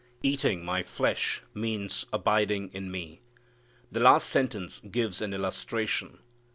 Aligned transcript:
Eating 0.23 0.65
My 0.65 0.81
flesh 0.81 1.43
means 1.53 2.07
abiding 2.11 2.71
in 2.73 2.89
Me. 2.89 3.21
The 3.91 3.99
last 3.99 4.27
sentence 4.27 4.79
gives 4.89 5.21
an 5.21 5.31
illustration. 5.31 6.17